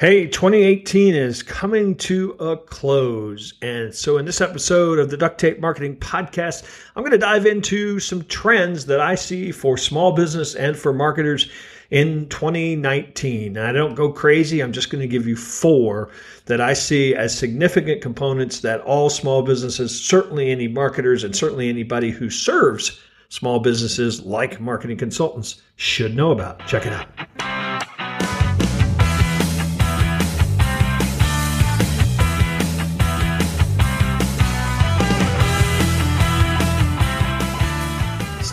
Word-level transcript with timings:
Hey, 0.00 0.26
2018 0.26 1.14
is 1.14 1.44
coming 1.44 1.94
to 1.98 2.32
a 2.40 2.56
close. 2.56 3.54
And 3.62 3.94
so, 3.94 4.18
in 4.18 4.24
this 4.24 4.40
episode 4.40 4.98
of 4.98 5.08
the 5.08 5.16
Duct 5.16 5.38
Tape 5.38 5.60
Marketing 5.60 5.94
Podcast, 5.94 6.64
I'm 6.96 7.04
going 7.04 7.12
to 7.12 7.18
dive 7.18 7.46
into 7.46 8.00
some 8.00 8.24
trends 8.24 8.86
that 8.86 8.98
I 8.98 9.14
see 9.14 9.52
for 9.52 9.78
small 9.78 10.10
business 10.10 10.56
and 10.56 10.76
for 10.76 10.92
marketers 10.92 11.48
in 11.92 12.28
2019. 12.28 13.56
And 13.56 13.64
I 13.64 13.70
don't 13.70 13.94
go 13.94 14.10
crazy. 14.10 14.60
I'm 14.60 14.72
just 14.72 14.90
going 14.90 15.00
to 15.00 15.06
give 15.06 15.28
you 15.28 15.36
four 15.36 16.10
that 16.46 16.60
I 16.60 16.72
see 16.72 17.14
as 17.14 17.38
significant 17.38 18.02
components 18.02 18.62
that 18.62 18.80
all 18.80 19.08
small 19.08 19.42
businesses, 19.42 20.04
certainly 20.04 20.50
any 20.50 20.66
marketers, 20.66 21.22
and 21.22 21.36
certainly 21.36 21.68
anybody 21.68 22.10
who 22.10 22.30
serves 22.30 23.00
small 23.28 23.60
businesses 23.60 24.22
like 24.22 24.60
marketing 24.60 24.96
consultants, 24.96 25.62
should 25.76 26.16
know 26.16 26.32
about. 26.32 26.66
Check 26.66 26.84
it 26.84 26.92
out. 26.92 27.06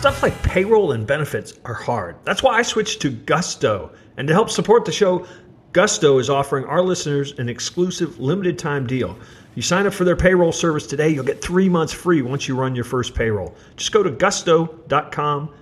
Stuff 0.02 0.24
like 0.24 0.42
payroll 0.42 0.90
and 0.90 1.06
benefits 1.06 1.54
are 1.64 1.74
hard. 1.74 2.16
That's 2.24 2.42
why 2.42 2.58
I 2.58 2.62
switched 2.62 3.02
to 3.02 3.10
Gusto. 3.10 3.92
And 4.16 4.26
to 4.26 4.34
help 4.34 4.50
support 4.50 4.84
the 4.84 4.90
show, 4.90 5.28
Gusto 5.72 6.18
is 6.18 6.28
offering 6.28 6.64
our 6.64 6.82
listeners 6.82 7.38
an 7.38 7.48
exclusive 7.48 8.18
limited 8.18 8.58
time 8.58 8.84
deal. 8.84 9.16
If 9.50 9.50
you 9.54 9.62
sign 9.62 9.86
up 9.86 9.92
for 9.92 10.02
their 10.02 10.16
payroll 10.16 10.50
service 10.50 10.88
today, 10.88 11.10
you'll 11.10 11.22
get 11.22 11.40
three 11.40 11.68
months 11.68 11.92
free 11.92 12.20
once 12.20 12.48
you 12.48 12.56
run 12.56 12.74
your 12.74 12.82
first 12.82 13.14
payroll. 13.14 13.54
Just 13.76 13.92
go 13.92 14.02
to 14.02 14.10
gusto.com 14.10 15.54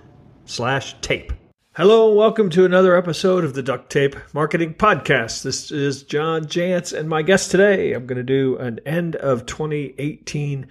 slash 0.45 0.99
tape. 1.01 1.33
Hello, 1.75 2.11
welcome 2.15 2.49
to 2.49 2.65
another 2.65 2.97
episode 2.97 3.43
of 3.43 3.53
the 3.53 3.61
Duct 3.61 3.91
Tape 3.91 4.15
Marketing 4.33 4.73
Podcast. 4.73 5.43
This 5.43 5.69
is 5.69 6.01
John 6.01 6.45
Jantsch, 6.45 6.97
and 6.97 7.07
my 7.07 7.21
guest 7.21 7.51
today, 7.51 7.93
I'm 7.93 8.07
going 8.07 8.17
to 8.17 8.23
do 8.23 8.57
an 8.57 8.79
end 8.87 9.17
of 9.17 9.45
2018 9.45 10.65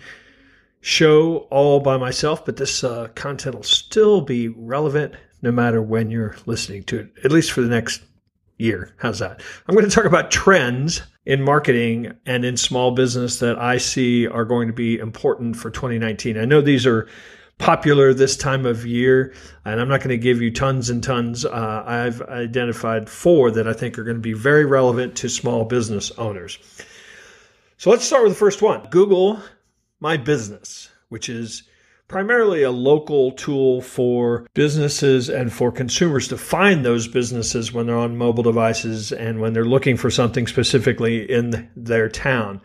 show 0.81 1.39
all 1.51 1.81
by 1.81 1.97
myself, 1.97 2.45
but 2.45 2.57
this 2.57 2.83
uh, 2.83 3.09
content 3.15 3.55
will 3.55 3.63
still 3.63 4.21
be 4.21 4.49
relevant 4.49 5.15
no 5.43 5.51
matter 5.53 5.83
when 5.83 6.11
you're 6.11 6.37
listening 6.47 6.83
to 6.85 7.01
it, 7.01 7.13
at 7.25 7.33
least 7.33 7.53
for 7.53 7.61
the 7.61 7.69
next 7.69 8.03
year. 8.59 8.95
How's 8.99 9.19
that? 9.19 9.43
I'm 9.67 9.75
going 9.75 9.89
to 9.89 9.95
talk 9.95 10.05
about 10.05 10.31
trends 10.31 11.03
in 11.25 11.43
marketing 11.43 12.13
and 12.27 12.45
in 12.45 12.57
small 12.57 12.93
business 12.93 13.39
that 13.39 13.59
I 13.59 13.79
see 13.79 14.27
are 14.27 14.45
going 14.45 14.69
to 14.69 14.75
be 14.75 14.99
important 14.99 15.57
for 15.57 15.71
2019. 15.71 16.39
I 16.39 16.45
know 16.45 16.61
these 16.61 16.87
are 16.87 17.09
popular 17.59 18.15
this 18.15 18.37
time 18.37 18.65
of 18.65 18.87
year, 18.87 19.35
and 19.65 19.81
I'm 19.81 19.89
not 19.89 20.01
going 20.01 20.11
to 20.11 20.19
give 20.19 20.41
you 20.41 20.51
tons 20.51 20.89
and 20.89 21.03
tons. 21.03 21.45
Uh, 21.45 21.85
I've 21.87 22.23
identified 22.23 23.09
four 23.09 23.51
that 23.51 23.69
I 23.69 23.75
think 23.75 23.99
are 23.99 24.05
going 24.05 24.17
to 24.17 24.23
be 24.23 24.33
very 24.33 24.65
relevant 24.65 25.15
to 25.17 25.29
small 25.29 25.65
business 25.65 26.11
owners. 26.13 26.59
So 27.77 27.91
let's 27.91 28.05
start 28.05 28.25
with 28.25 28.33
the 28.33 28.39
first 28.39 28.63
one 28.63 28.87
Google 28.91 29.41
my 30.01 30.17
Business, 30.17 30.91
which 31.09 31.29
is 31.29 31.63
primarily 32.11 32.65
a 32.65 32.71
local 32.73 33.31
tool 33.33 33.81
for 33.81 34.45
businesses 34.53 35.29
and 35.29 35.53
for 35.53 35.71
consumers 35.71 36.27
to 36.27 36.37
find 36.37 36.85
those 36.85 37.07
businesses 37.07 37.73
when 37.73 37.87
they're 37.87 37.97
on 37.97 38.17
mobile 38.17 38.43
devices 38.43 39.13
and 39.13 39.41
when 39.41 39.53
they're 39.53 39.65
looking 39.65 39.97
for 39.97 40.11
something 40.11 40.49
specifically 40.49 41.31
in 41.31 41.71
their 41.77 42.09
town. 42.09 42.61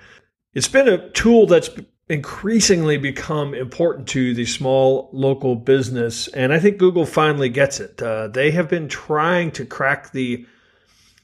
It's 0.56 0.68
been 0.68 0.88
a 0.88 1.10
tool 1.12 1.46
that's 1.46 1.70
increasingly 2.10 2.98
become 2.98 3.54
important 3.54 4.08
to 4.08 4.34
the 4.34 4.46
small 4.46 5.10
local 5.14 5.56
business, 5.56 6.28
and 6.30 6.52
I 6.52 6.58
think 6.58 6.80
Google 6.80 7.06
finally 7.06 7.50
gets 7.50 7.80
it. 7.80 8.02
Uh, 8.02 8.30
they 8.30 8.50
have 8.50 8.68
been 8.68 8.88
trying 8.88 9.52
to 9.52 9.66
crack 9.66 10.12
the 10.12 10.46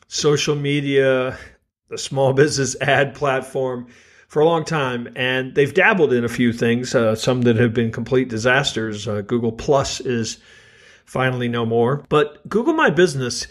social 0.08 0.56
media, 0.56 1.40
the 1.90 1.98
small 1.98 2.34
business 2.44 2.76
ad 2.82 3.16
platform 3.16 3.88
for 4.32 4.40
a 4.40 4.46
long 4.46 4.64
time, 4.64 5.12
and 5.18 5.56
they've 5.56 5.74
dabbled 5.74 6.14
in 6.14 6.24
a 6.24 6.30
few 6.30 6.54
things, 6.54 6.96
uh, 6.96 7.14
some 7.14 7.42
that 7.42 7.58
have 7.58 7.74
been 7.74 7.92
complete 7.92 8.30
disasters. 8.30 9.06
Uh, 9.06 9.20
Google 9.20 9.52
Plus 9.52 10.00
is 10.00 10.38
finally 11.04 11.50
no 11.50 11.66
more, 11.66 12.06
but 12.08 12.48
Google 12.48 12.72
My 12.72 12.90
Business 12.90 13.46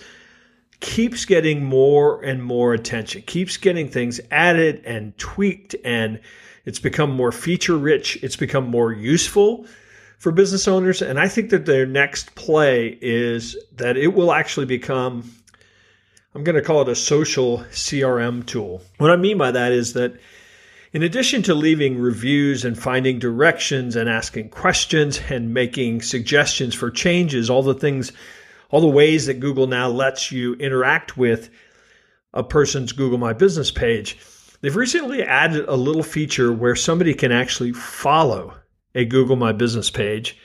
keeps 0.81 1.27
getting 1.27 1.62
more 1.62 2.25
and 2.25 2.43
more 2.43 2.72
attention, 2.72 3.21
keeps 3.27 3.59
getting 3.59 3.91
things 3.91 4.22
added 4.31 4.82
and 4.87 5.16
tweaked, 5.19 5.77
and 5.84 6.19
it's 6.65 6.78
become 6.78 7.10
more 7.10 7.31
feature 7.31 7.77
rich, 7.77 8.19
it's 8.22 8.37
become 8.37 8.66
more 8.66 8.91
useful 8.91 9.66
for 10.16 10.33
business 10.33 10.66
owners. 10.66 11.03
And 11.03 11.21
I 11.21 11.28
think 11.28 11.50
that 11.50 11.66
their 11.66 11.84
next 11.84 12.34
play 12.37 12.99
is 13.03 13.54
that 13.77 13.99
it 13.99 14.15
will 14.15 14.33
actually 14.33 14.65
become, 14.65 15.31
I'm 16.34 16.43
going 16.43 16.56
to 16.56 16.62
call 16.62 16.81
it 16.81 16.88
a 16.88 16.94
social 16.94 17.59
CRM 17.71 18.47
tool. 18.47 18.81
What 18.97 19.10
I 19.10 19.16
mean 19.16 19.37
by 19.37 19.50
that 19.50 19.72
is 19.72 19.93
that 19.93 20.19
in 20.93 21.03
addition 21.03 21.43
to 21.43 21.55
leaving 21.55 21.99
reviews 21.99 22.65
and 22.65 22.78
finding 22.78 23.19
directions 23.19 23.95
and 23.95 24.09
asking 24.09 24.49
questions 24.49 25.21
and 25.31 25.55
making 25.55 26.03
suggestions 26.03 26.75
for 26.75 26.91
changes, 26.91 27.49
all 27.49 27.62
the 27.62 27.75
things, 27.75 28.12
all 28.71 28.81
the 28.81 28.89
ways 28.89 29.27
that 29.27 29.41
Google 29.41 29.69
now 29.69 29.89
lets 29.89 30.33
you 30.33 30.55
interact 30.55 31.17
with 31.17 31.51
a 32.34 32.43
person's 32.43 32.93
Google 32.93 33.19
My 33.19 33.33
Business 33.33 33.71
page, 33.71 34.19
they've 34.61 34.75
recently 34.75 35.23
added 35.23 35.65
a 35.69 35.77
little 35.77 36.03
feature 36.03 36.53
where 36.53 36.77
somebody 36.77 37.15
can 37.15 37.31
actually 37.31 37.72
follow 37.72 38.55
a 38.95 39.05
Google 39.05 39.37
My 39.37 39.53
Business 39.53 39.91
page. 39.91 40.37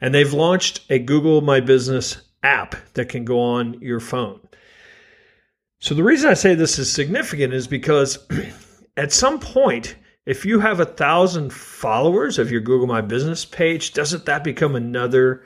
And 0.00 0.14
they've 0.14 0.32
launched 0.32 0.80
a 0.90 0.98
Google 0.98 1.40
My 1.40 1.60
Business 1.60 2.18
app 2.42 2.74
that 2.94 3.08
can 3.08 3.24
go 3.24 3.40
on 3.40 3.80
your 3.80 4.00
phone. 4.00 4.40
So 5.78 5.94
the 5.94 6.04
reason 6.04 6.30
I 6.30 6.34
say 6.34 6.54
this 6.54 6.78
is 6.78 6.92
significant 6.92 7.54
is 7.54 7.66
because 7.66 8.18
at 9.00 9.12
some 9.12 9.38
point, 9.38 9.96
if 10.26 10.44
you 10.44 10.60
have 10.60 10.78
a 10.78 10.84
thousand 10.84 11.54
followers 11.54 12.38
of 12.38 12.50
your 12.52 12.60
Google 12.60 12.86
My 12.86 13.00
Business 13.00 13.46
page, 13.46 13.94
doesn't 13.94 14.26
that 14.26 14.44
become 14.44 14.76
another 14.76 15.42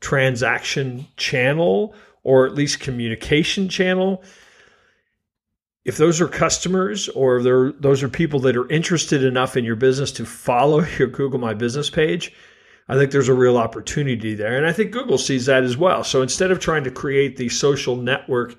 transaction 0.00 1.08
channel 1.16 1.96
or 2.22 2.46
at 2.46 2.54
least 2.54 2.78
communication 2.78 3.68
channel? 3.68 4.22
If 5.84 5.96
those 5.96 6.20
are 6.20 6.28
customers 6.28 7.08
or 7.08 7.42
those 7.42 8.04
are 8.04 8.08
people 8.08 8.38
that 8.40 8.56
are 8.56 8.70
interested 8.70 9.24
enough 9.24 9.56
in 9.56 9.64
your 9.64 9.74
business 9.74 10.12
to 10.12 10.24
follow 10.24 10.84
your 10.98 11.08
Google 11.08 11.40
My 11.40 11.54
Business 11.54 11.90
page, 11.90 12.32
I 12.88 12.94
think 12.94 13.10
there's 13.10 13.28
a 13.28 13.34
real 13.34 13.58
opportunity 13.58 14.34
there. 14.34 14.56
And 14.56 14.64
I 14.64 14.72
think 14.72 14.92
Google 14.92 15.18
sees 15.18 15.46
that 15.46 15.64
as 15.64 15.76
well. 15.76 16.04
So 16.04 16.22
instead 16.22 16.52
of 16.52 16.60
trying 16.60 16.84
to 16.84 16.90
create 16.92 17.36
the 17.36 17.48
social 17.48 17.96
network 17.96 18.54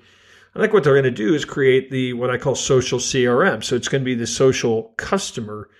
I 0.54 0.60
think 0.60 0.72
what 0.72 0.84
they're 0.84 0.92
going 0.92 1.04
to 1.04 1.10
do 1.10 1.34
is 1.34 1.44
create 1.44 1.90
the 1.90 2.12
what 2.12 2.30
I 2.30 2.36
call 2.36 2.54
social 2.54 2.98
CRM. 2.98 3.64
So 3.64 3.74
it's 3.74 3.88
going 3.88 4.02
to 4.02 4.06
be 4.06 4.14
the 4.14 4.26
social 4.26 4.92
customer 4.96 5.70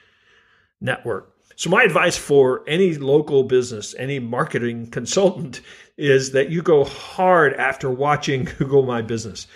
network. 0.81 1.33
So 1.57 1.69
my 1.69 1.83
advice 1.83 2.17
for 2.17 2.65
any 2.67 2.95
local 2.95 3.45
business, 3.45 3.95
any 3.99 4.19
marketing 4.19 4.87
consultant 4.91 5.61
is 5.97 6.33
that 6.33 6.51
you 6.51 6.63
go 6.63 6.85
hard 6.85 7.55
after 7.55 7.91
watching 7.91 8.45
Google 8.59 8.85
My 8.85 9.03
Business. 9.03 9.47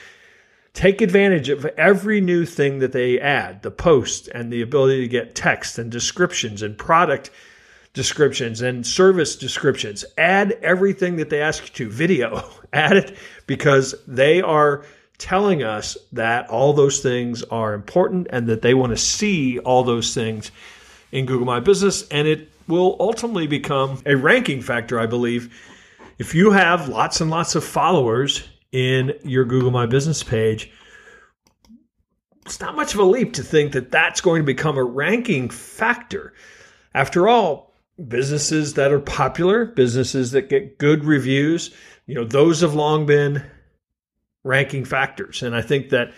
Take 0.74 1.00
advantage 1.00 1.48
of 1.48 1.64
every 1.64 2.20
new 2.20 2.44
thing 2.44 2.80
that 2.80 2.92
they 2.92 3.18
add, 3.18 3.62
the 3.62 3.70
post 3.70 4.28
and 4.28 4.52
the 4.52 4.60
ability 4.60 5.00
to 5.00 5.08
get 5.08 5.34
text 5.34 5.78
and 5.78 5.90
descriptions 5.90 6.60
and 6.60 6.76
product 6.76 7.30
descriptions 7.94 8.60
and 8.60 8.86
service 8.86 9.36
descriptions. 9.36 10.04
Add 10.18 10.52
everything 10.60 11.16
that 11.16 11.30
they 11.30 11.40
ask 11.40 11.62
you 11.62 11.86
to, 11.86 11.90
video, 11.90 12.46
add 12.74 12.98
it 12.98 13.16
because 13.46 13.94
they 14.06 14.42
are 14.42 14.84
telling 15.18 15.62
us 15.62 15.96
that 16.12 16.48
all 16.48 16.72
those 16.72 17.00
things 17.00 17.42
are 17.44 17.74
important 17.74 18.26
and 18.30 18.46
that 18.48 18.62
they 18.62 18.74
want 18.74 18.90
to 18.90 18.96
see 18.96 19.58
all 19.60 19.82
those 19.82 20.14
things 20.14 20.50
in 21.12 21.26
Google 21.26 21.46
My 21.46 21.60
Business. 21.60 22.06
And 22.08 22.28
it 22.28 22.50
will 22.68 22.96
ultimately 23.00 23.46
become 23.46 24.02
a 24.04 24.16
ranking 24.16 24.60
factor, 24.60 24.98
I 24.98 25.06
believe. 25.06 25.54
If 26.18 26.34
you 26.34 26.50
have 26.50 26.88
lots 26.88 27.20
and 27.20 27.30
lots 27.30 27.54
of 27.54 27.64
followers 27.64 28.46
in 28.72 29.14
your 29.22 29.44
Google 29.44 29.70
My 29.70 29.86
Business 29.86 30.22
page, 30.22 30.70
it's 32.44 32.60
not 32.60 32.76
much 32.76 32.94
of 32.94 33.00
a 33.00 33.04
leap 33.04 33.32
to 33.34 33.42
think 33.42 33.72
that 33.72 33.90
that's 33.90 34.20
going 34.20 34.42
to 34.42 34.46
become 34.46 34.78
a 34.78 34.84
ranking 34.84 35.48
factor. 35.50 36.32
After 36.94 37.28
all, 37.28 37.74
businesses 38.08 38.74
that 38.74 38.92
are 38.92 39.00
popular, 39.00 39.64
businesses 39.64 40.30
that 40.32 40.48
get 40.48 40.78
good 40.78 41.04
reviews, 41.04 41.74
you 42.06 42.14
know, 42.14 42.24
those 42.24 42.60
have 42.60 42.74
long 42.74 43.04
been 43.04 43.42
ranking 44.46 44.84
factors. 44.84 45.42
And 45.42 45.54
I 45.54 45.62
think 45.62 45.90
that 45.90 46.12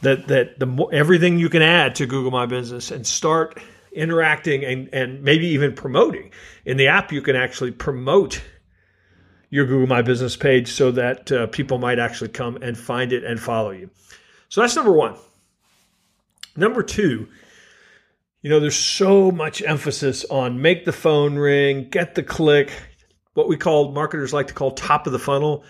that 0.00 0.28
that 0.28 0.58
the 0.58 0.66
more, 0.66 0.92
everything 0.92 1.38
you 1.38 1.48
can 1.48 1.62
add 1.62 1.94
to 1.96 2.06
Google 2.06 2.30
My 2.30 2.46
Business 2.46 2.90
and 2.90 3.06
start 3.06 3.60
interacting 3.92 4.64
and 4.64 4.88
and 4.92 5.22
maybe 5.22 5.46
even 5.48 5.74
promoting 5.74 6.32
in 6.64 6.76
the 6.76 6.88
app, 6.88 7.12
you 7.12 7.22
can 7.22 7.36
actually 7.36 7.70
promote 7.70 8.42
your 9.50 9.66
Google 9.66 9.86
My 9.86 10.02
Business 10.02 10.36
page 10.36 10.68
so 10.68 10.90
that 10.92 11.32
uh, 11.32 11.46
people 11.48 11.78
might 11.78 11.98
actually 11.98 12.30
come 12.30 12.56
and 12.56 12.76
find 12.76 13.12
it 13.12 13.24
and 13.24 13.40
follow 13.40 13.70
you. 13.70 13.90
So 14.48 14.60
that's 14.60 14.76
number 14.76 14.92
one. 14.92 15.16
Number 16.56 16.82
two, 16.82 17.28
you 18.42 18.50
know, 18.50 18.60
there's 18.60 18.76
so 18.76 19.30
much 19.30 19.62
emphasis 19.62 20.24
on 20.24 20.60
make 20.60 20.84
the 20.84 20.92
phone 20.92 21.36
ring, 21.36 21.88
get 21.88 22.14
the 22.14 22.22
click, 22.22 22.72
what 23.34 23.48
we 23.48 23.56
call 23.56 23.92
marketers 23.92 24.32
like 24.32 24.48
to 24.48 24.54
call 24.54 24.72
top 24.72 25.06
of 25.06 25.12
the 25.12 25.18
funnel 25.18 25.64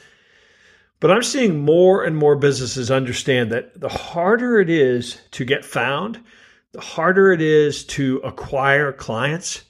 But 1.01 1.13
I'm 1.13 1.23
seeing 1.23 1.61
more 1.61 2.03
and 2.03 2.17
more 2.17 2.35
businesses 2.37 2.91
understand 2.91 3.53
that 3.53 3.81
the 3.81 3.89
harder 3.89 4.61
it 4.61 4.69
is 4.69 5.21
to 5.33 5.45
get 5.45 5.65
found, 5.65 6.21
the 6.73 6.81
harder 6.81 7.33
it 7.33 7.41
is 7.41 7.85
to 7.85 8.19
acquire 8.25 8.93
clients, 8.93 9.65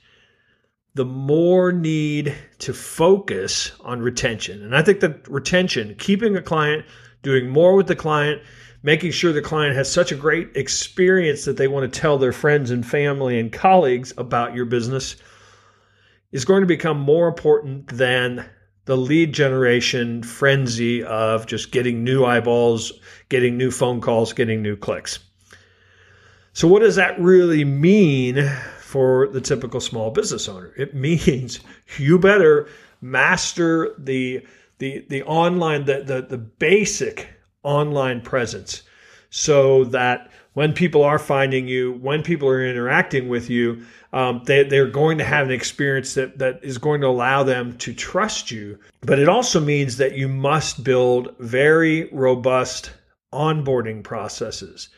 the 0.94 1.04
more 1.04 1.70
need 1.70 2.34
to 2.60 2.72
focus 2.72 3.72
on 3.80 4.00
retention. 4.00 4.62
And 4.64 4.74
I 4.74 4.82
think 4.82 5.00
that 5.00 5.28
retention, 5.28 5.94
keeping 5.98 6.34
a 6.34 6.42
client, 6.42 6.86
doing 7.22 7.48
more 7.50 7.76
with 7.76 7.88
the 7.88 7.96
client, 7.96 8.42
making 8.82 9.10
sure 9.10 9.32
the 9.32 9.42
client 9.42 9.76
has 9.76 9.92
such 9.92 10.12
a 10.12 10.16
great 10.16 10.56
experience 10.56 11.44
that 11.44 11.58
they 11.58 11.68
want 11.68 11.92
to 11.92 12.00
tell 12.00 12.16
their 12.16 12.32
friends 12.32 12.70
and 12.70 12.86
family 12.86 13.38
and 13.38 13.52
colleagues 13.52 14.14
about 14.16 14.54
your 14.54 14.64
business 14.64 15.16
is 16.32 16.44
going 16.44 16.62
to 16.62 16.66
become 16.66 16.98
more 16.98 17.28
important 17.28 17.86
than 17.88 18.48
the 18.88 18.96
lead 18.96 19.34
generation 19.34 20.22
frenzy 20.22 21.04
of 21.04 21.44
just 21.44 21.72
getting 21.72 22.02
new 22.02 22.24
eyeballs, 22.24 22.90
getting 23.28 23.58
new 23.58 23.70
phone 23.70 24.00
calls, 24.00 24.32
getting 24.32 24.62
new 24.62 24.76
clicks. 24.76 25.18
So, 26.54 26.66
what 26.66 26.80
does 26.80 26.96
that 26.96 27.20
really 27.20 27.66
mean 27.66 28.50
for 28.80 29.28
the 29.28 29.42
typical 29.42 29.80
small 29.80 30.10
business 30.10 30.48
owner? 30.48 30.72
It 30.74 30.94
means 31.06 31.60
you 31.98 32.18
better 32.18 32.66
master 33.02 33.94
the 33.98 34.46
the 34.78 35.04
the 35.10 35.22
online 35.24 35.84
the 35.84 36.02
the, 36.02 36.22
the 36.22 36.38
basic 36.38 37.28
online 37.62 38.22
presence 38.22 38.84
so 39.30 39.84
that 39.84 40.30
when 40.54 40.72
people 40.72 41.02
are 41.02 41.18
finding 41.18 41.68
you, 41.68 41.92
when 41.94 42.22
people 42.22 42.48
are 42.48 42.64
interacting 42.64 43.28
with 43.28 43.48
you, 43.48 43.84
um, 44.12 44.42
they, 44.44 44.64
they're 44.64 44.90
going 44.90 45.18
to 45.18 45.24
have 45.24 45.46
an 45.46 45.52
experience 45.52 46.14
that, 46.14 46.38
that 46.38 46.60
is 46.62 46.78
going 46.78 47.00
to 47.00 47.06
allow 47.06 47.42
them 47.42 47.76
to 47.78 47.92
trust 47.94 48.50
you. 48.50 48.78
But 49.02 49.18
it 49.18 49.28
also 49.28 49.60
means 49.60 49.98
that 49.98 50.16
you 50.16 50.28
must 50.28 50.82
build 50.82 51.34
very 51.38 52.08
robust 52.12 52.92
onboarding 53.32 54.02
processes 54.02 54.88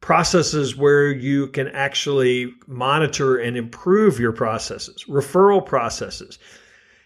processes 0.00 0.76
where 0.76 1.10
you 1.12 1.46
can 1.48 1.68
actually 1.68 2.54
monitor 2.66 3.36
and 3.36 3.56
improve 3.56 4.18
your 4.18 4.32
processes, 4.32 5.04
referral 5.08 5.64
processes, 5.64 6.38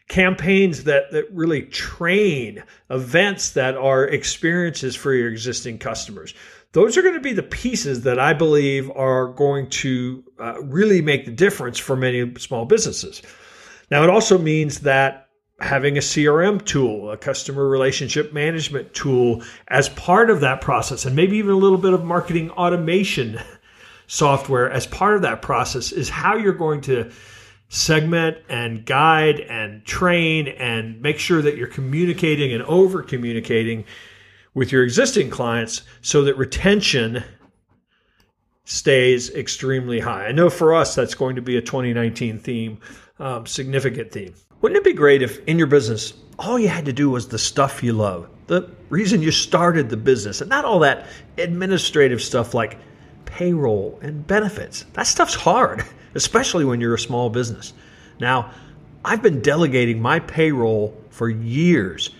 campaigns 0.08 0.84
that, 0.84 1.10
that 1.12 1.30
really 1.32 1.62
train, 1.62 2.62
events 2.90 3.52
that 3.52 3.76
are 3.76 4.04
experiences 4.04 4.94
for 4.94 5.14
your 5.14 5.30
existing 5.30 5.78
customers. 5.78 6.34
Those 6.72 6.98
are 6.98 7.02
going 7.02 7.14
to 7.14 7.20
be 7.20 7.32
the 7.32 7.42
pieces 7.42 8.02
that 8.02 8.18
I 8.18 8.32
believe 8.32 8.90
are 8.90 9.28
going 9.28 9.70
to 9.70 10.24
uh, 10.38 10.60
really 10.62 11.00
make 11.00 11.24
the 11.24 11.30
difference 11.30 11.78
for 11.78 11.96
many 11.96 12.34
small 12.38 12.64
businesses. 12.64 13.22
Now, 13.90 14.02
it 14.02 14.10
also 14.10 14.38
means 14.38 14.80
that 14.80 15.28
having 15.60 15.96
a 15.96 16.00
CRM 16.00 16.64
tool, 16.64 17.10
a 17.10 17.16
customer 17.16 17.66
relationship 17.66 18.32
management 18.32 18.92
tool 18.92 19.42
as 19.68 19.88
part 19.90 20.30
of 20.30 20.40
that 20.40 20.60
process, 20.60 21.04
and 21.04 21.14
maybe 21.14 21.36
even 21.36 21.52
a 21.52 21.56
little 21.56 21.78
bit 21.78 21.92
of 21.92 22.04
marketing 22.04 22.50
automation 22.50 23.38
software 24.06 24.70
as 24.70 24.86
part 24.86 25.14
of 25.16 25.22
that 25.22 25.42
process 25.42 25.92
is 25.92 26.08
how 26.08 26.36
you're 26.36 26.52
going 26.52 26.80
to 26.82 27.10
segment 27.68 28.38
and 28.48 28.84
guide 28.84 29.40
and 29.40 29.84
train 29.84 30.48
and 30.48 31.00
make 31.00 31.18
sure 31.18 31.42
that 31.42 31.56
you're 31.56 31.66
communicating 31.66 32.52
and 32.52 32.62
over 32.64 33.02
communicating 33.02 33.84
with 34.54 34.70
your 34.70 34.84
existing 34.84 35.30
clients 35.30 35.82
so 36.00 36.22
that 36.22 36.36
retention 36.36 37.24
stays 38.64 39.30
extremely 39.34 40.00
high. 40.00 40.26
I 40.26 40.32
know 40.32 40.48
for 40.48 40.74
us 40.74 40.94
that's 40.94 41.14
going 41.14 41.36
to 41.36 41.42
be 41.42 41.56
a 41.56 41.60
2019 41.60 42.38
theme, 42.38 42.80
um, 43.18 43.46
significant 43.46 44.12
theme. 44.12 44.34
Wouldn't 44.60 44.78
it 44.78 44.84
be 44.84 44.94
great 44.94 45.22
if 45.22 45.44
in 45.44 45.58
your 45.58 45.66
business 45.66 46.14
all 46.38 46.58
you 46.58 46.68
had 46.68 46.84
to 46.86 46.92
do 46.92 47.10
was 47.10 47.28
the 47.28 47.38
stuff 47.38 47.82
you 47.82 47.92
love, 47.92 48.28
the 48.46 48.70
reason 48.88 49.22
you 49.22 49.30
started 49.30 49.88
the 49.88 49.96
business, 49.96 50.40
and 50.40 50.50
not 50.50 50.64
all 50.64 50.78
that 50.80 51.06
administrative 51.38 52.22
stuff 52.22 52.54
like 52.54 52.78
payroll 53.34 53.98
and 54.00 54.24
benefits? 54.26 54.84
That 54.92 55.08
stuff's 55.08 55.34
hard, 55.34 55.84
especially 56.14 56.64
when 56.64 56.80
you're 56.80 56.94
a 56.94 56.98
small 56.98 57.30
business. 57.30 57.72
Now, 58.20 58.52
I've 59.04 59.22
been 59.22 59.40
delegating 59.40 60.00
my 60.00 60.20
payroll 60.20 60.96
for 61.10 61.28
years 61.28 62.10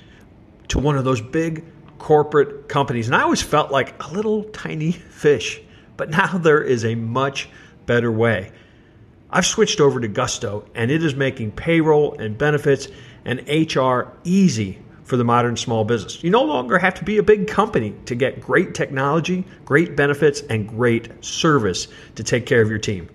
to 0.69 0.81
one 0.81 0.97
of 0.97 1.05
those 1.05 1.21
big 1.21 1.65
corporate 1.99 2.69
companies, 2.69 3.07
and 3.07 3.15
I 3.15 3.23
always 3.23 3.43
felt 3.43 3.71
like 3.71 4.03
a 4.05 4.13
little 4.13 4.45
tiny 4.45 4.93
fish. 4.93 5.61
But 5.97 6.11
now 6.11 6.27
there 6.39 6.63
is 6.63 6.85
a 6.85 6.97
much 6.97 7.49
better 7.87 8.11
way. 8.11 8.51
I've 9.31 9.47
switched 9.47 9.81
over 9.81 10.01
to 10.01 10.09
Gusto 10.09 10.65
and 10.77 10.93
it 10.93 11.05
is 11.05 11.17
making 11.17 11.53
payroll 11.53 12.17
and 12.21 12.39
benefits 12.39 12.87
and 13.25 13.41
HR 13.49 14.13
easy 14.23 14.79
for 15.05 15.17
the 15.17 15.25
modern 15.25 15.57
small 15.57 15.85
business. 15.85 16.23
You 16.25 16.31
no 16.31 16.43
longer 16.43 16.79
have 16.79 16.95
to 16.95 17.05
be 17.05 17.19
a 17.19 17.23
big 17.23 17.47
company 17.47 17.95
to 18.07 18.15
get 18.15 18.41
great 18.41 18.75
technology, 18.75 19.45
great 19.65 19.97
benefits, 19.97 20.41
and 20.43 20.69
great 20.69 21.25
service 21.25 21.89
to 22.17 22.25
take 22.25 22.47
care 22.47 22.63
of 22.63 22.71
your 22.71 22.79
team. 22.79 23.09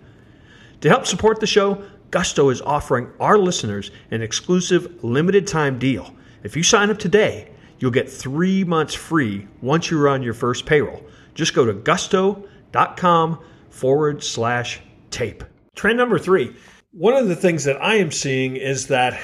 To 0.81 0.89
help 0.89 1.05
support 1.05 1.39
the 1.39 1.47
show, 1.47 1.83
Gusto 2.11 2.49
is 2.49 2.61
offering 2.61 3.09
our 3.19 3.37
listeners 3.37 3.91
an 4.11 4.21
exclusive 4.21 5.03
limited 5.03 5.45
time 5.45 5.77
deal. 5.77 6.13
If 6.43 6.55
you 6.55 6.63
sign 6.63 6.89
up 6.89 6.97
today, 6.97 7.51
you'll 7.79 7.91
get 7.91 8.09
three 8.09 8.63
months 8.63 8.93
free 8.93 9.47
once 9.61 9.91
you 9.91 9.99
run 9.99 10.23
your 10.23 10.33
first 10.33 10.65
payroll. 10.65 11.03
Just 11.33 11.53
go 11.53 11.65
to 11.65 11.73
gusto.com 11.73 13.39
forward 13.69 14.23
slash 14.23 14.81
tape. 15.11 15.43
Trend 15.75 15.97
number 15.97 16.19
three. 16.19 16.55
One 16.91 17.13
of 17.13 17.27
the 17.27 17.35
things 17.35 17.65
that 17.65 17.81
I 17.81 17.95
am 17.95 18.11
seeing 18.11 18.55
is 18.55 18.87
that 18.87 19.19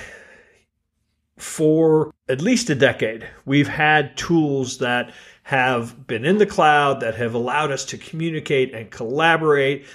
for 1.38 2.14
at 2.30 2.42
least 2.42 2.70
a 2.70 2.76
decade, 2.76 3.28
we've 3.46 3.68
had 3.68 4.16
tools 4.18 4.80
that 4.80 5.14
have 5.44 6.08
been 6.08 6.26
in 6.26 6.38
the 6.38 6.46
cloud 6.46 7.02
that 7.02 7.16
have 7.16 7.34
allowed 7.34 7.72
us 7.72 7.86
to 7.86 7.98
communicate 7.98 8.74
and 8.74 8.90
collaborate 8.90 9.86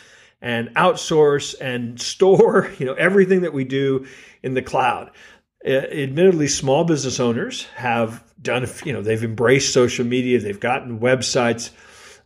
and 0.41 0.69
outsource 0.75 1.55
and 1.61 2.01
store, 2.01 2.71
you 2.79 2.87
know, 2.87 2.95
everything 2.95 3.43
that 3.43 3.53
we 3.53 3.65
do 3.65 4.07
in 4.43 4.55
the 4.55 4.63
cloud. 4.63 5.11
Uh, 5.67 5.71
admittedly, 5.71 6.49
small 6.49 6.85
business 6.85 7.21
owners 7.21 7.65
have 7.77 8.25
done, 8.41 8.67
you 8.85 8.93
know, 8.93 9.03
they've 9.03 9.25
embraced 9.25 9.73
social 9.73 10.07
media, 10.07 10.39
they've 10.39 10.61
gotten 10.61 11.01
websites 11.01 11.71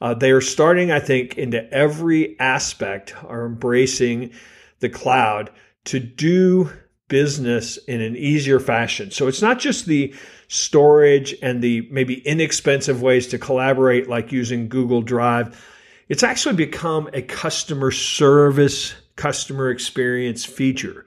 uh, 0.05 0.13
they 0.13 0.33
are 0.33 0.41
starting, 0.43 0.91
I 0.91 1.01
think, 1.01 1.39
into 1.39 1.67
every 1.73 2.39
aspect, 2.39 3.15
are 3.25 3.47
embracing 3.47 4.33
the 4.81 4.91
cloud 4.91 5.51
to 5.85 5.99
do 5.99 6.71
business 7.15 7.77
in 7.77 8.01
an 8.01 8.17
easier 8.17 8.59
fashion. 8.59 9.13
So 9.13 9.29
it's 9.29 9.41
not 9.41 9.61
just 9.61 9.87
the 9.87 10.13
storage 10.49 11.33
and 11.43 11.63
the 11.63 11.87
maybe 11.93 12.15
inexpensive 12.27 13.03
ways 13.03 13.29
to 13.29 13.39
collaborate, 13.39 14.09
like 14.09 14.33
using 14.33 14.69
Google 14.69 15.01
Drive. 15.01 15.65
It's 16.09 16.25
actually 16.25 16.57
become 16.57 17.09
a 17.13 17.23
customer 17.23 17.93
service, 17.93 18.95
customer 19.15 19.71
experience 19.71 20.45
feature. 20.45 21.07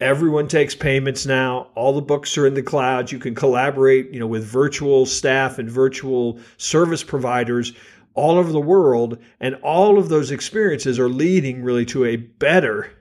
Everyone 0.00 0.46
takes 0.46 0.76
payments 0.76 1.26
now. 1.26 1.72
All 1.74 1.92
the 1.92 2.00
books 2.00 2.38
are 2.38 2.46
in 2.46 2.54
the 2.54 2.62
cloud. 2.62 3.10
You 3.10 3.18
can 3.18 3.34
collaborate, 3.34 4.12
you 4.12 4.20
know, 4.20 4.28
with 4.28 4.44
virtual 4.44 5.06
staff 5.06 5.58
and 5.58 5.68
virtual 5.68 6.38
service 6.56 7.02
providers 7.02 7.72
all 8.14 8.38
over 8.38 8.52
the 8.52 8.60
world. 8.60 9.18
And 9.40 9.56
all 9.56 9.98
of 9.98 10.08
those 10.08 10.30
experiences 10.30 11.00
are 11.00 11.08
leading 11.08 11.64
really 11.64 11.86
to 11.86 12.04
a 12.04 12.14
better 12.14 12.92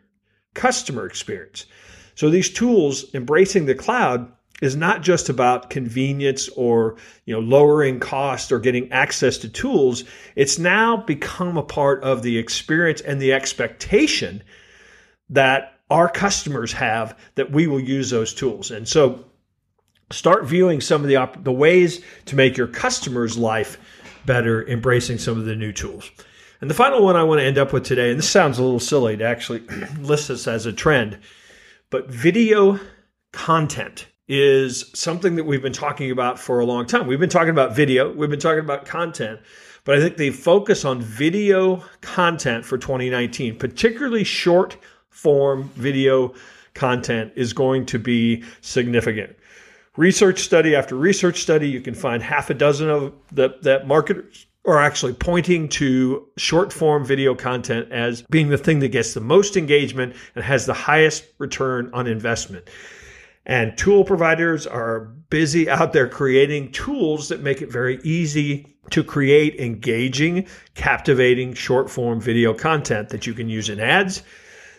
customer 0.54 1.06
experience. 1.06 1.66
So 2.16 2.30
these 2.30 2.50
tools 2.50 3.14
embracing 3.14 3.66
the 3.66 3.76
cloud 3.76 4.32
is 4.62 4.76
not 4.76 5.02
just 5.02 5.30
about 5.30 5.70
convenience 5.70 6.48
or 6.50 6.96
you 7.26 7.34
know 7.34 7.40
lowering 7.40 8.00
cost 8.00 8.52
or 8.52 8.60
getting 8.60 8.92
access 8.92 9.40
to 9.40 9.50
tools 9.50 10.04
it's 10.36 10.60
now 10.60 10.96
become 10.96 11.58
a 11.58 11.64
part 11.64 12.02
of 12.04 12.22
the 12.22 12.38
experience 12.38 13.02
and 13.02 13.20
the 13.20 13.34
expectation 13.34 14.42
that 15.30 15.74
our 15.90 16.10
customers 16.10 16.74
have 16.74 17.18
that 17.36 17.52
we 17.52 17.68
will 17.68 17.80
use 17.80 18.10
those 18.10 18.34
tools. 18.34 18.72
And 18.72 18.88
so 18.88 19.26
start 20.12 20.46
viewing 20.46 20.82
some 20.82 21.02
of 21.02 21.08
the 21.08 21.18
op- 21.18 21.44
the 21.44 21.52
ways 21.52 22.02
to 22.26 22.36
make 22.36 22.58
your 22.58 22.68
customers' 22.68 23.38
life 23.38 23.78
better, 24.26 24.68
embracing 24.68 25.18
some 25.18 25.38
of 25.38 25.46
the 25.46 25.56
new 25.56 25.72
tools. 25.72 26.10
And 26.64 26.70
the 26.70 26.76
final 26.76 27.04
one 27.04 27.18
I 27.18 27.24
want 27.24 27.42
to 27.42 27.44
end 27.44 27.58
up 27.58 27.74
with 27.74 27.84
today, 27.84 28.10
and 28.10 28.18
this 28.18 28.30
sounds 28.30 28.58
a 28.58 28.64
little 28.64 28.80
silly 28.80 29.18
to 29.18 29.26
actually 29.26 29.60
list 30.00 30.30
this 30.30 30.48
as 30.48 30.66
a 30.66 30.72
trend, 30.72 31.20
but 31.90 32.10
video 32.10 32.80
content 33.34 34.08
is 34.30 34.90
something 34.94 35.36
that 35.36 35.44
we've 35.44 35.62
been 35.62 35.74
talking 35.74 36.10
about 36.10 36.40
for 36.40 36.62
a 36.62 36.66
long 36.66 36.86
time. 36.86 37.06
We've 37.06 37.20
been 37.20 37.28
talking 37.28 37.50
about 37.50 37.76
video, 37.76 38.14
we've 38.14 38.30
been 38.30 38.40
talking 38.40 38.64
about 38.64 38.86
content, 38.86 39.42
but 39.84 39.98
I 39.98 40.00
think 40.00 40.16
the 40.16 40.30
focus 40.30 40.86
on 40.86 41.02
video 41.02 41.84
content 42.00 42.64
for 42.64 42.78
2019, 42.78 43.58
particularly 43.58 44.24
short 44.24 44.78
form 45.10 45.70
video 45.76 46.34
content 46.76 47.34
is 47.36 47.52
going 47.52 47.86
to 47.88 48.00
be 48.00 48.42
significant. 48.62 49.36
Research 49.98 50.40
study 50.40 50.78
after 50.78 50.96
research 50.96 51.42
study, 51.42 51.68
you 51.68 51.82
can 51.82 51.94
find 51.94 52.24
half 52.24 52.50
a 52.50 52.54
dozen 52.54 52.90
of 52.90 53.12
that, 53.34 53.64
that 53.64 53.86
marketers 53.86 54.46
are 54.66 54.80
actually 54.80 55.14
pointing 55.14 55.68
to 55.68 56.28
short 56.38 56.72
form 56.72 57.04
video 57.06 57.36
content 57.36 57.92
as 57.92 58.22
being 58.24 58.50
the 58.50 58.58
thing 58.58 58.80
that 58.80 58.90
gets 58.90 59.14
the 59.14 59.20
most 59.20 59.58
engagement 59.58 60.16
and 60.36 60.44
has 60.44 60.66
the 60.66 60.74
highest 60.74 61.26
return 61.38 61.90
on 61.94 62.08
investment. 62.08 62.70
And 63.46 63.78
tool 63.78 64.06
providers 64.06 64.66
are 64.66 65.02
busy 65.30 65.70
out 65.70 65.92
there 65.92 66.08
creating 66.08 66.72
tools 66.72 67.28
that 67.28 67.42
make 67.42 67.62
it 67.62 67.70
very 67.70 68.00
easy 68.04 68.74
to 68.92 69.04
create 69.04 69.60
engaging, 69.60 70.48
captivating 70.76 71.54
short 71.54 71.90
form 71.90 72.22
video 72.22 72.54
content 72.54 73.10
that 73.10 73.28
you 73.28 73.34
can 73.34 73.50
use 73.50 73.70
in 73.70 73.82
ads, 73.82 74.24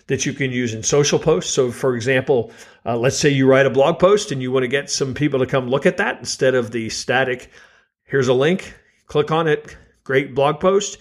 that 0.07 0.25
you 0.25 0.33
can 0.33 0.51
use 0.51 0.73
in 0.73 0.83
social 0.83 1.19
posts. 1.19 1.53
So, 1.53 1.71
for 1.71 1.95
example, 1.95 2.53
uh, 2.87 2.97
let's 2.97 3.19
say 3.19 3.29
you 3.29 3.47
write 3.47 3.67
a 3.67 3.71
blog 3.71 3.99
post 3.99 4.33
and 4.33 4.41
you 4.41 4.51
want 4.51 4.65
to 4.65 4.69
get 4.69 4.91
some 4.91 5.13
people 5.13 5.41
to 5.41 5.47
come 5.47 5.69
look 5.69 5.85
at 5.85 5.99
that 5.99 6.19
instead 6.19 6.55
of 6.55 6.71
the 6.71 6.89
static, 6.89 7.51
here's 8.05 8.29
a 8.29 8.35
link, 8.35 8.75
click 9.15 9.31
on 9.31 9.47
it, 9.47 9.77
great 10.03 10.35
blog 10.35 10.59
post. 10.59 10.99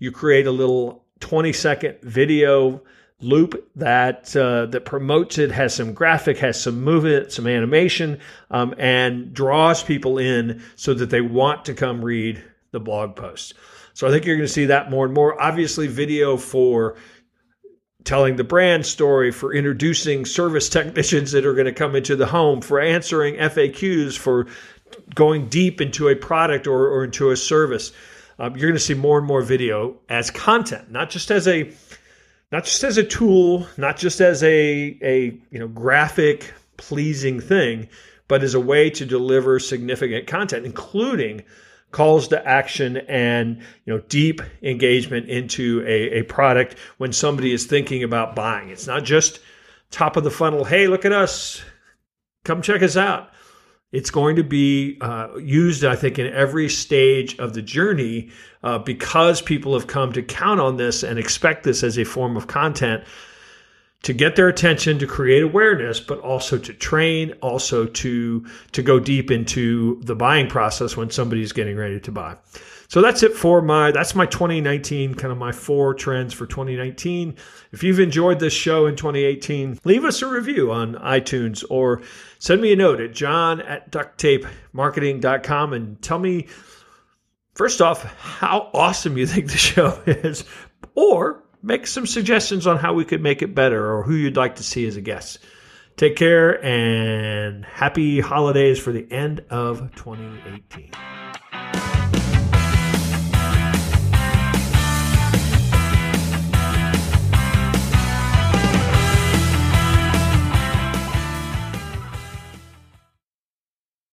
You 0.00 0.10
create 0.10 0.48
a 0.48 0.50
little 0.50 1.04
20 1.20 1.52
second 1.52 1.96
video 2.02 2.82
loop 3.20 3.70
that 3.76 4.34
uh, 4.34 4.66
that 4.66 4.84
promotes 4.84 5.38
it, 5.38 5.52
has 5.52 5.72
some 5.72 5.94
graphic, 5.94 6.38
has 6.38 6.60
some 6.60 6.82
movement, 6.82 7.30
some 7.30 7.46
animation, 7.46 8.18
um, 8.50 8.74
and 8.78 9.32
draws 9.32 9.84
people 9.84 10.18
in 10.18 10.60
so 10.74 10.92
that 10.92 11.10
they 11.10 11.20
want 11.20 11.64
to 11.66 11.72
come 11.72 12.04
read 12.04 12.42
the 12.72 12.80
blog 12.80 13.14
post. 13.14 13.54
So 13.94 14.08
I 14.08 14.10
think 14.10 14.26
you're 14.26 14.34
going 14.34 14.48
to 14.48 14.52
see 14.52 14.66
that 14.66 14.90
more 14.90 15.04
and 15.04 15.14
more. 15.14 15.40
Obviously, 15.40 15.86
video 15.86 16.36
for 16.36 16.96
telling 18.02 18.34
the 18.34 18.42
brand 18.42 18.84
story, 18.86 19.30
for 19.30 19.54
introducing 19.54 20.24
service 20.24 20.68
technicians 20.78 21.30
that 21.30 21.46
are 21.46 21.54
going 21.54 21.66
to 21.66 21.72
come 21.72 21.94
into 21.94 22.16
the 22.16 22.26
home, 22.26 22.60
for 22.60 22.80
answering 22.80 23.36
FAQs, 23.36 24.18
for 24.18 24.48
going 25.14 25.48
deep 25.48 25.80
into 25.80 26.08
a 26.08 26.16
product 26.16 26.66
or, 26.66 26.88
or 26.88 27.04
into 27.04 27.30
a 27.30 27.36
service. 27.36 27.92
Um, 28.38 28.56
you're 28.56 28.68
going 28.68 28.74
to 28.74 28.80
see 28.80 28.94
more 28.94 29.18
and 29.18 29.26
more 29.26 29.42
video 29.42 29.96
as 30.08 30.30
content, 30.30 30.90
not 30.90 31.10
just 31.10 31.30
as 31.30 31.46
a 31.46 31.72
not 32.50 32.64
just 32.64 32.84
as 32.84 32.98
a 32.98 33.04
tool, 33.04 33.66
not 33.76 33.96
just 33.96 34.20
as 34.20 34.42
a 34.42 34.98
a 35.02 35.38
you 35.50 35.58
know 35.58 35.68
graphic 35.68 36.52
pleasing 36.76 37.40
thing, 37.40 37.88
but 38.28 38.42
as 38.42 38.54
a 38.54 38.60
way 38.60 38.90
to 38.90 39.06
deliver 39.06 39.58
significant 39.58 40.26
content, 40.26 40.66
including 40.66 41.42
calls 41.92 42.28
to 42.28 42.48
action 42.48 42.96
and 43.08 43.58
you 43.84 43.94
know 43.94 44.00
deep 44.08 44.40
engagement 44.62 45.28
into 45.28 45.82
a, 45.86 46.20
a 46.20 46.22
product 46.22 46.76
when 46.98 47.12
somebody 47.12 47.52
is 47.52 47.66
thinking 47.66 48.02
about 48.02 48.34
buying. 48.34 48.70
It's 48.70 48.86
not 48.86 49.04
just 49.04 49.40
top 49.90 50.16
of 50.16 50.24
the 50.24 50.30
funnel. 50.30 50.64
Hey, 50.64 50.88
look 50.88 51.04
at 51.04 51.12
us, 51.12 51.62
come 52.44 52.62
check 52.62 52.82
us 52.82 52.96
out. 52.96 53.30
It's 53.92 54.10
going 54.10 54.36
to 54.36 54.42
be 54.42 54.96
uh, 55.00 55.36
used, 55.36 55.84
I 55.84 55.96
think, 55.96 56.18
in 56.18 56.26
every 56.32 56.68
stage 56.68 57.38
of 57.38 57.52
the 57.52 57.62
journey 57.62 58.30
uh, 58.62 58.78
because 58.78 59.42
people 59.42 59.74
have 59.74 59.86
come 59.86 60.12
to 60.14 60.22
count 60.22 60.60
on 60.60 60.78
this 60.78 61.02
and 61.02 61.18
expect 61.18 61.64
this 61.64 61.82
as 61.82 61.98
a 61.98 62.04
form 62.04 62.36
of 62.36 62.46
content 62.46 63.04
to 64.02 64.12
get 64.12 64.36
their 64.36 64.48
attention, 64.48 64.98
to 64.98 65.06
create 65.06 65.42
awareness, 65.42 66.00
but 66.00 66.18
also 66.20 66.58
to 66.58 66.74
train, 66.74 67.32
also 67.40 67.86
to 67.86 68.44
to 68.72 68.82
go 68.82 68.98
deep 68.98 69.30
into 69.30 70.00
the 70.02 70.16
buying 70.16 70.48
process 70.48 70.96
when 70.96 71.10
somebody's 71.10 71.52
getting 71.52 71.76
ready 71.76 72.00
to 72.00 72.12
buy. 72.12 72.36
So 72.92 73.00
that's 73.00 73.22
it 73.22 73.32
for 73.32 73.62
my 73.62 73.90
that's 73.90 74.14
my 74.14 74.26
2019 74.26 75.14
kind 75.14 75.32
of 75.32 75.38
my 75.38 75.50
four 75.50 75.94
trends 75.94 76.34
for 76.34 76.46
2019. 76.46 77.36
If 77.70 77.82
you've 77.82 78.00
enjoyed 78.00 78.38
this 78.38 78.52
show 78.52 78.84
in 78.84 78.96
2018, 78.96 79.78
leave 79.84 80.04
us 80.04 80.20
a 80.20 80.26
review 80.26 80.70
on 80.70 80.96
iTunes 80.96 81.64
or 81.70 82.02
send 82.38 82.60
me 82.60 82.70
a 82.70 82.76
note 82.76 83.00
at 83.00 83.14
john 83.14 83.62
at 83.62 83.90
ducttapemarketing.com 83.90 85.72
and 85.72 86.02
tell 86.02 86.18
me 86.18 86.48
first 87.54 87.80
off 87.80 88.04
how 88.18 88.68
awesome 88.74 89.16
you 89.16 89.26
think 89.26 89.46
the 89.46 89.56
show 89.56 89.98
is 90.06 90.44
or 90.94 91.41
make 91.62 91.86
some 91.86 92.06
suggestions 92.06 92.66
on 92.66 92.78
how 92.78 92.94
we 92.94 93.04
could 93.04 93.22
make 93.22 93.42
it 93.42 93.54
better 93.54 93.94
or 93.94 94.02
who 94.02 94.14
you'd 94.14 94.36
like 94.36 94.56
to 94.56 94.62
see 94.62 94.86
as 94.86 94.96
a 94.96 95.00
guest. 95.00 95.38
Take 95.96 96.16
care 96.16 96.62
and 96.64 97.64
happy 97.64 98.20
holidays 98.20 98.78
for 98.78 98.92
the 98.92 99.10
end 99.10 99.44
of 99.50 99.94
2018. 99.94 101.21